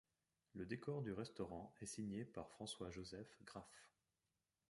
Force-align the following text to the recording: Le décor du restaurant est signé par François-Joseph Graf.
Le 0.55 0.65
décor 0.65 1.03
du 1.03 1.13
restaurant 1.13 1.75
est 1.79 1.85
signé 1.85 2.25
par 2.25 2.49
François-Joseph 2.49 3.37
Graf. 3.43 3.69